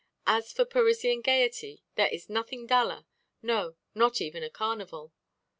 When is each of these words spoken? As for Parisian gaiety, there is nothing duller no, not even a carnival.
As 0.25 0.51
for 0.51 0.65
Parisian 0.65 1.21
gaiety, 1.21 1.83
there 1.93 2.07
is 2.07 2.27
nothing 2.27 2.65
duller 2.65 3.05
no, 3.43 3.75
not 3.93 4.19
even 4.19 4.41
a 4.41 4.49
carnival. 4.49 5.13